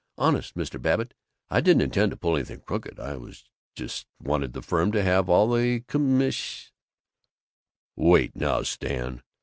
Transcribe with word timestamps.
Honest, 0.17 0.55
Mr. 0.55 0.81
Babbitt, 0.81 1.13
I 1.51 1.61
didn't 1.61 1.83
intend 1.83 2.09
to 2.09 2.17
pull 2.17 2.35
anything 2.35 2.61
crooked. 2.61 2.99
I 2.99 3.19
just 3.75 4.07
wanted 4.19 4.53
the 4.53 4.63
firm 4.63 4.91
to 4.93 5.03
have 5.03 5.29
all 5.29 5.47
the 5.51 5.81
commis" 5.81 6.71
"Wait 7.95 8.35
now, 8.35 8.63
Stan. 8.63 9.21